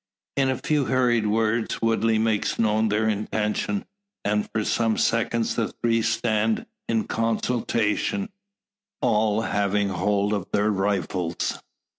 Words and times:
In 0.35 0.49
a 0.49 0.57
few 0.57 0.85
hurried 0.85 1.27
words 1.27 1.79
Woodley 1.79 2.17
makes 2.17 2.57
known 2.57 2.87
their 2.89 3.07
intention; 3.07 3.85
and 4.25 4.49
for 4.51 4.65
some 4.65 4.97
seconds 4.97 5.53
the 5.53 5.67
three 5.67 6.01
stand 6.01 6.65
in 6.89 7.03
consultation, 7.05 8.29
all 9.03 9.41
having 9.41 9.89
hold 9.89 10.33
of 10.33 10.49
their 10.51 10.71
rifles. 10.71 11.59